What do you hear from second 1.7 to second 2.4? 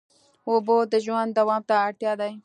اړتیا دي.